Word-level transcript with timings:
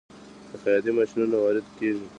د 0.49 0.51
خیاطۍ 0.61 0.91
ماشینونه 0.97 1.37
وارد 1.43 1.65
کیږي؟ 1.77 2.05